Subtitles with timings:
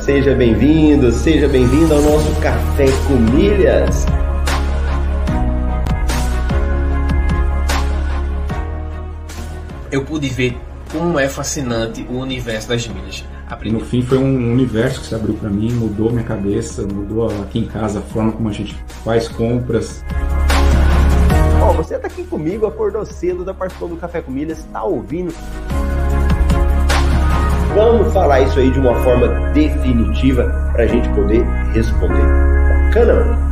[0.00, 4.06] Seja bem-vindo, seja bem-vindo ao nosso Café com Milhas.
[9.92, 10.56] Eu pude ver
[10.90, 13.24] como é fascinante o universo das milhas.
[13.66, 17.58] No fim foi um universo que se abriu para mim, mudou minha cabeça, mudou aqui
[17.58, 18.74] em casa a forma como a gente
[19.04, 20.02] faz compras.
[21.60, 24.82] Ó, oh, você tá aqui comigo, acordou cedo, tá participando do Café com Milhas, tá
[24.82, 25.34] ouvindo
[27.74, 32.26] Vamos falar isso aí de uma forma definitiva para a gente poder responder.
[32.86, 33.49] Bacana?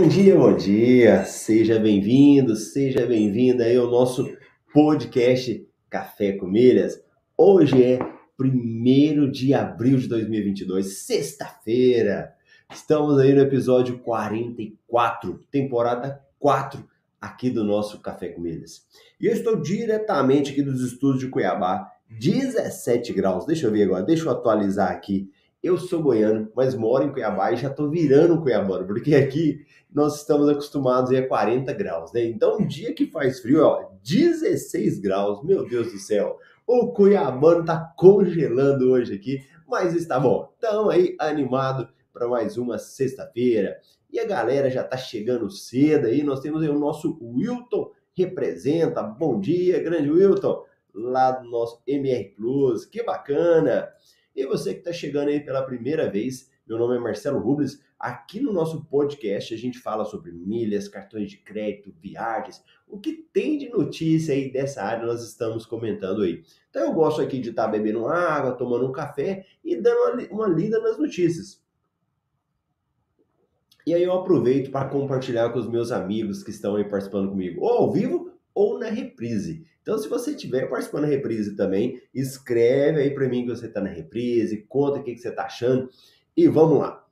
[0.00, 1.24] Bom dia, bom dia.
[1.26, 4.34] Seja bem-vindo, seja bem-vinda aí ao nosso
[4.72, 6.98] podcast Café com Milhas.
[7.36, 7.98] Hoje é
[8.40, 12.32] 1 de abril de 2022, sexta-feira.
[12.72, 16.82] Estamos aí no episódio 44, temporada 4
[17.20, 18.86] aqui do nosso Café com Milhas.
[19.20, 23.44] E eu estou diretamente aqui dos estúdios de Cuiabá, 17 graus.
[23.44, 25.30] Deixa eu ver agora, deixa eu atualizar aqui.
[25.62, 30.20] Eu sou goiano, mas moro em Cuiabá e já estou virando cuiabano, porque aqui nós
[30.20, 32.24] estamos acostumados a 40 graus, né?
[32.24, 36.38] Então, um dia que faz frio, ó, 16 graus, meu Deus do céu.
[36.66, 40.50] O Cuiabano tá congelando hoje aqui, mas está bom.
[40.54, 43.78] Estamos aí animado para mais uma sexta-feira.
[44.10, 46.22] E a galera já tá chegando cedo aí.
[46.22, 49.02] Nós temos aí o nosso Wilton representa.
[49.02, 52.86] Bom dia, grande Wilton, lá do nosso MR Plus.
[52.86, 53.88] Que bacana!
[54.40, 57.84] E você que está chegando aí pela primeira vez, meu nome é Marcelo Rubles.
[57.98, 63.12] Aqui no nosso podcast a gente fala sobre milhas, cartões de crédito, viagens, o que
[63.12, 66.42] tem de notícia aí dessa área nós estamos comentando aí.
[66.70, 70.46] Então eu gosto aqui de estar tá bebendo água, tomando um café e dando uma,
[70.46, 71.62] uma lida nas notícias.
[73.86, 77.60] E aí eu aproveito para compartilhar com os meus amigos que estão aí participando comigo,
[77.60, 79.66] ou ao vivo ou na reprise.
[79.82, 83.80] Então, se você estiver participando da reprise também, escreve aí para mim que você está
[83.80, 85.88] na reprise, conta o que, que você está achando.
[86.36, 87.06] E vamos lá.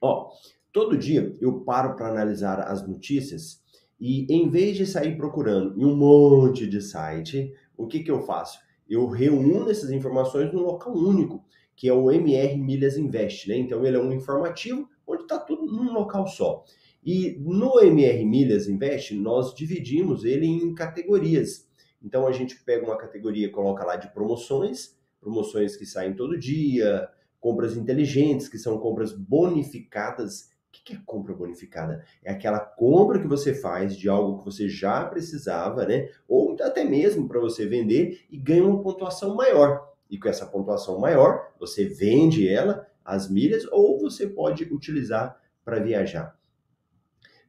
[0.00, 0.30] Ó,
[0.72, 3.62] todo dia eu paro para analisar as notícias
[4.00, 8.22] e em vez de sair procurando em um monte de site, o que, que eu
[8.22, 8.60] faço?
[8.88, 11.44] Eu reúno essas informações num local único,
[11.74, 13.56] que é o MR Milhas Invest, né?
[13.56, 16.64] Então ele é um informativo onde está tudo num local só.
[17.04, 21.67] E no MR Milhas Invest, nós dividimos ele em categorias.
[22.02, 26.38] Então a gente pega uma categoria e coloca lá de promoções, promoções que saem todo
[26.38, 27.08] dia,
[27.40, 30.50] compras inteligentes, que são compras bonificadas.
[30.68, 32.04] O que é compra bonificada?
[32.22, 36.08] É aquela compra que você faz de algo que você já precisava, né?
[36.28, 39.92] Ou até mesmo para você vender e ganha uma pontuação maior.
[40.10, 45.80] E com essa pontuação maior, você vende ela, as milhas, ou você pode utilizar para
[45.80, 46.38] viajar.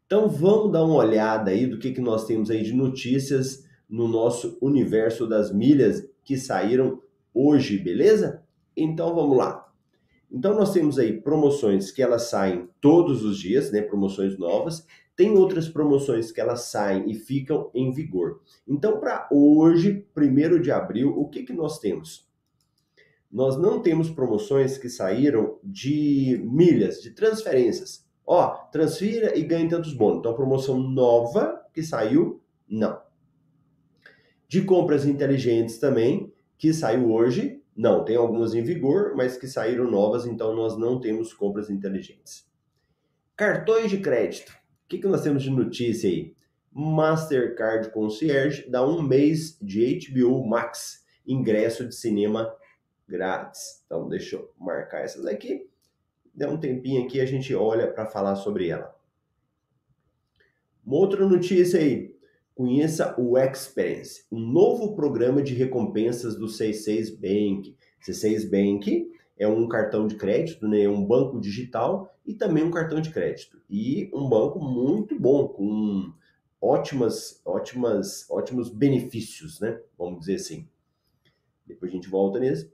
[0.05, 4.07] Então vamos dar uma olhada aí do que, que nós temos aí de notícias no
[4.07, 7.01] nosso universo das milhas que saíram
[7.33, 8.43] hoje, beleza?
[8.77, 9.67] Então vamos lá.
[10.31, 14.85] Então nós temos aí promoções que elas saem todos os dias, né, promoções novas.
[15.15, 18.41] Tem outras promoções que elas saem e ficam em vigor.
[18.67, 22.29] Então para hoje, 1 de abril, o que que nós temos?
[23.31, 28.07] Nós não temos promoções que saíram de milhas, de transferências.
[28.25, 30.19] Ó, transfira e ganhe tantos bônus.
[30.19, 33.08] Então promoção nova que saiu, não.
[34.49, 39.89] De compras inteligentes também, que saiu hoje, não, tem algumas em vigor, mas que saíram
[39.89, 42.49] novas, então nós não temos compras inteligentes.
[43.37, 44.49] Cartões de crédito.
[44.49, 46.35] O que, que nós temos de notícia aí?
[46.71, 52.51] Mastercard Concierge dá um mês de HBO Max, ingresso de cinema
[53.07, 53.83] grátis.
[53.85, 55.69] Então, deixa eu marcar essas aqui.
[56.33, 58.93] Dá um tempinho aqui, a gente olha para falar sobre ela.
[60.83, 62.18] Uma outra notícia aí.
[62.59, 67.73] Conheça o Experience, um novo programa de recompensas do C6 Bank.
[68.05, 72.99] C6 Bank é um cartão de crédito, né, um banco digital e também um cartão
[72.99, 73.61] de crédito.
[73.69, 76.11] E um banco muito bom, com
[76.61, 79.79] ótimas, ótimas, ótimos benefícios, né?
[79.97, 80.67] Vamos dizer assim.
[81.65, 82.69] Depois a gente volta nesse.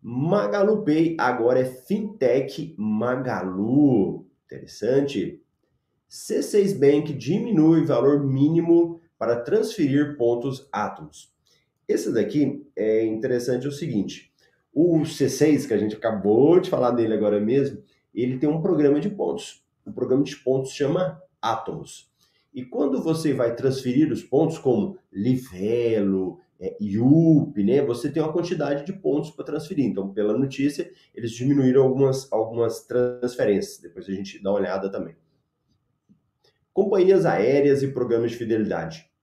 [0.00, 4.28] Magalu Pay agora é Fintech Magalu.
[4.44, 5.42] Interessante.
[6.08, 11.32] C6 Bank diminui valor mínimo para transferir pontos átomos.
[11.88, 14.30] Esse daqui é interessante é o seguinte,
[14.70, 17.82] o C6, que a gente acabou de falar dele agora mesmo,
[18.14, 19.64] ele tem um programa de pontos.
[19.86, 22.12] O programa de pontos chama Átomos.
[22.52, 28.32] E quando você vai transferir os pontos, como Livelo, é, IUP, né, você tem uma
[28.32, 29.86] quantidade de pontos para transferir.
[29.86, 33.78] Então, pela notícia, eles diminuíram algumas, algumas transferências.
[33.78, 35.16] Depois a gente dá uma olhada também.
[36.74, 39.13] Companhias aéreas e programas de fidelidade.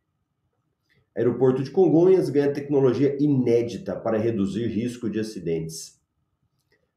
[1.16, 6.00] Aeroporto de Congonhas ganha tecnologia inédita para reduzir risco de acidentes.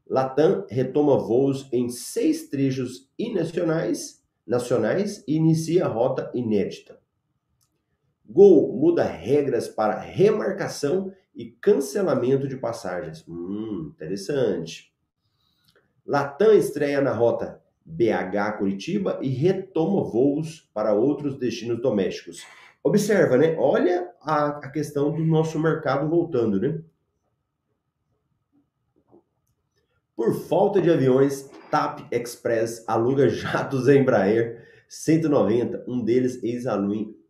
[0.06, 7.00] Latam retoma voos em seis trechos nacionais, nacionais e inicia rota inédita.
[8.24, 13.24] Gol muda regras para remarcação e cancelamento de passagens.
[13.26, 14.94] Hum, interessante.
[16.06, 22.46] Latam estreia na rota BH Curitiba e retoma voos para outros destinos domésticos.
[22.84, 23.56] Observa, né?
[23.58, 26.82] Olha a, a questão do nosso mercado voltando, né?
[30.14, 36.40] Por falta de aviões, TAP Express aluga jatos Embraer 190, um deles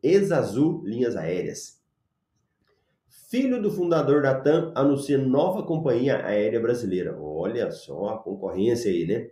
[0.02, 1.80] Exazul Linhas Aéreas.
[3.30, 7.16] Filho do fundador da TAM anuncia nova companhia aérea brasileira.
[7.18, 9.30] Olha só a concorrência aí, né?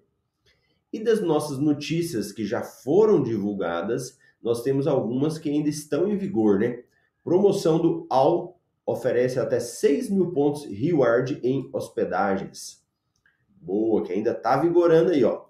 [0.93, 6.17] E das nossas notícias que já foram divulgadas, nós temos algumas que ainda estão em
[6.17, 6.83] vigor, né?
[7.23, 12.83] Promoção do AL oferece até 6 mil pontos reward em hospedagens.
[13.61, 15.45] Boa, que ainda está vigorando aí, ó.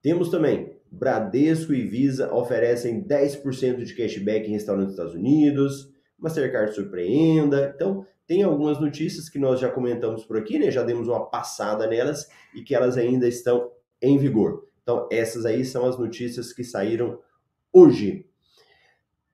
[0.00, 5.92] Temos também Bradesco e Visa oferecem 10% de cashback em restaurantes dos Estados Unidos.
[6.18, 7.72] Mastercard surpreenda.
[7.74, 10.70] Então, tem algumas notícias que nós já comentamos por aqui, né?
[10.70, 13.70] Já demos uma passada nelas e que elas ainda estão
[14.00, 14.66] em vigor.
[14.82, 17.18] Então, essas aí são as notícias que saíram
[17.72, 18.26] hoje.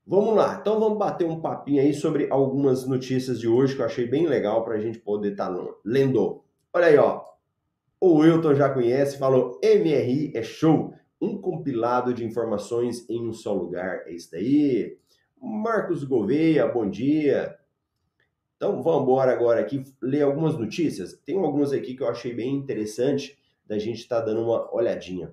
[0.07, 3.87] Vamos lá, então vamos bater um papinho aí sobre algumas notícias de hoje que eu
[3.87, 6.45] achei bem legal para a gente poder estar tá lendo.
[6.73, 7.25] Olha aí, ó.
[8.01, 13.53] O Wilton já conhece, falou MRI é show um compilado de informações em um só
[13.53, 14.03] lugar.
[14.07, 14.99] É isso daí.
[15.41, 17.59] Marcos Gouveia, bom dia.
[18.57, 21.15] Então vamos embora agora aqui ler algumas notícias.
[21.25, 25.33] Tem algumas aqui que eu achei bem interessante da gente estar tá dando uma olhadinha.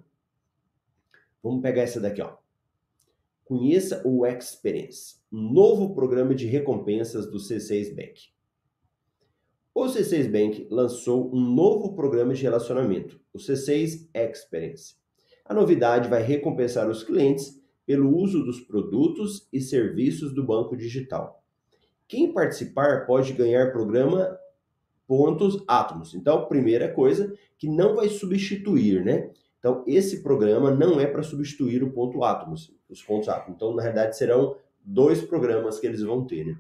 [1.42, 2.43] Vamos pegar essa daqui, ó.
[3.44, 8.34] Conheça o Experience, um novo programa de recompensas do C6 Bank.
[9.74, 15.04] O C6 Bank lançou um novo programa de relacionamento, o C6 Experience
[15.46, 21.44] a novidade vai recompensar os clientes pelo uso dos produtos e serviços do banco digital.
[22.08, 24.38] Quem participar pode ganhar programa
[25.06, 26.14] pontos átomos.
[26.14, 29.32] Então, primeira coisa que não vai substituir, né?
[29.64, 33.56] Então, esse programa não é para substituir o ponto átomos, os pontos átomos.
[33.56, 36.58] Então, na verdade, serão dois programas que eles vão ter, né?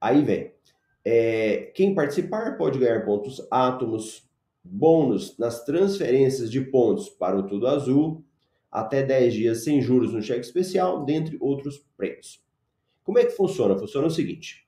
[0.00, 0.54] Aí vem.
[1.04, 4.26] É, quem participar pode ganhar pontos átomos,
[4.64, 8.24] bônus nas transferências de pontos para o Tudo Azul,
[8.72, 12.42] até 10 dias sem juros no cheque especial, dentre outros prêmios.
[13.02, 13.78] Como é que funciona?
[13.78, 14.66] Funciona o seguinte: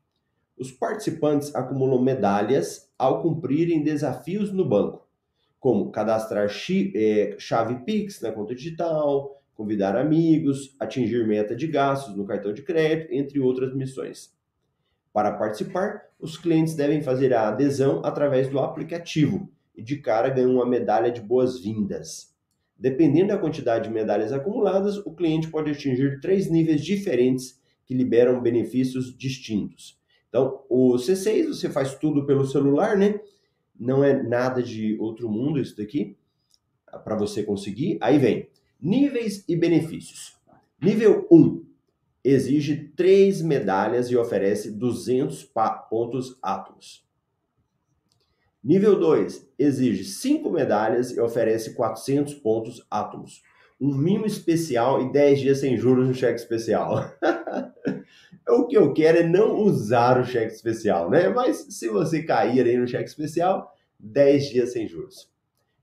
[0.58, 5.08] os participantes acumulam medalhas ao cumprirem desafios no banco,
[5.62, 6.50] como cadastrar
[6.92, 12.62] é, chave Pix na conta digital, convidar amigos, atingir meta de gastos no cartão de
[12.62, 14.34] crédito, entre outras missões.
[15.12, 20.56] Para participar, os clientes devem fazer a adesão através do aplicativo e de cara ganham
[20.56, 22.34] uma medalha de boas-vindas.
[22.76, 28.42] Dependendo da quantidade de medalhas acumuladas, o cliente pode atingir três níveis diferentes que liberam
[28.42, 29.96] benefícios distintos.
[30.28, 33.20] Então, o C6 você faz tudo pelo celular, né?
[33.82, 36.16] Não é nada de outro mundo isso daqui
[37.02, 37.98] para você conseguir.
[38.00, 38.48] Aí vem
[38.80, 40.36] níveis e benefícios.
[40.80, 41.64] Nível 1
[42.22, 45.50] exige três medalhas e oferece 200
[45.90, 47.04] pontos átomos.
[48.62, 53.42] Nível 2 exige 5 medalhas e oferece 400 pontos átomos.
[53.80, 57.12] Um mimo especial e 10 dias sem juros no cheque especial.
[58.48, 61.28] o que eu quero é não usar o cheque especial, né?
[61.28, 63.71] Mas se você cair aí no cheque especial,
[64.02, 65.32] 10 dias sem juros.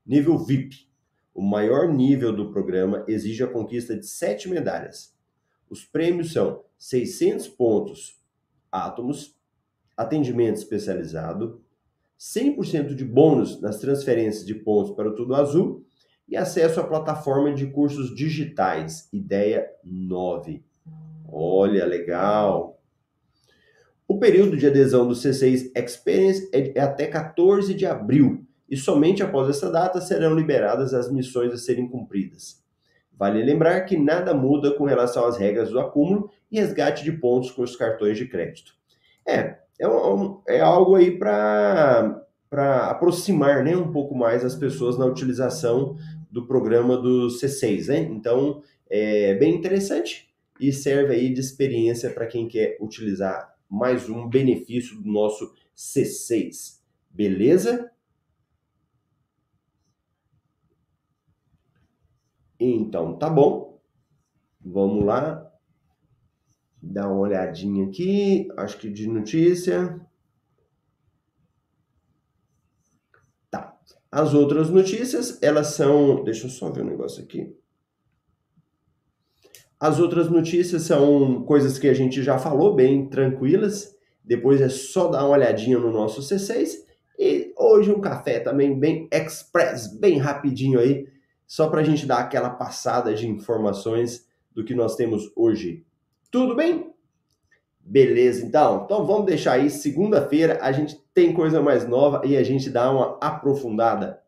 [0.06, 0.86] Nível VIP.
[1.34, 5.16] O maior nível do programa exige a conquista de 7 medalhas.
[5.70, 8.20] Os prêmios são 600 pontos
[8.70, 9.36] átomos,
[9.96, 11.62] atendimento especializado,
[12.18, 15.86] 100% de bônus nas transferências de pontos para o Tudo Azul
[16.28, 20.62] e acesso à plataforma de cursos digitais, Ideia 9.
[21.26, 22.79] Olha, legal!
[24.10, 29.22] O período de adesão do C6 Experience é, é até 14 de abril e somente
[29.22, 32.60] após essa data serão liberadas as missões a serem cumpridas.
[33.16, 37.52] Vale lembrar que nada muda com relação às regras do acúmulo e resgate de pontos
[37.52, 38.72] com os cartões de crédito.
[39.24, 42.26] É, é, um, é algo aí para
[42.90, 45.96] aproximar né, um pouco mais as pessoas na utilização
[46.28, 47.86] do programa do C6.
[47.86, 47.98] Né?
[48.10, 54.28] Então, é bem interessante e serve aí de experiência para quem quer utilizar mais um
[54.28, 56.80] benefício do nosso C6.
[57.08, 57.90] Beleza?
[62.58, 63.80] Então, tá bom.
[64.60, 65.50] Vamos lá.
[66.82, 68.48] Dar uma olhadinha aqui.
[68.56, 70.00] Acho que de notícia.
[73.50, 73.78] Tá.
[74.10, 76.24] As outras notícias, elas são.
[76.24, 77.56] Deixa eu só ver um negócio aqui.
[79.80, 83.96] As outras notícias são coisas que a gente já falou, bem tranquilas.
[84.22, 86.72] Depois é só dar uma olhadinha no nosso C6.
[87.18, 91.06] E hoje um café também bem express, bem rapidinho aí
[91.46, 95.84] só para a gente dar aquela passada de informações do que nós temos hoje.
[96.30, 96.94] Tudo bem?
[97.80, 98.82] Beleza, então.
[98.84, 99.68] Então vamos deixar aí.
[99.68, 104.20] Segunda-feira a gente tem coisa mais nova e a gente dá uma aprofundada.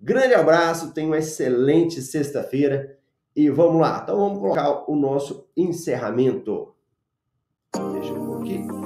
[0.00, 2.96] Grande abraço, tenha uma excelente sexta-feira
[3.34, 4.00] e vamos lá.
[4.02, 6.74] Então vamos colocar o nosso encerramento.
[7.92, 8.83] Deixa eu pôr aqui.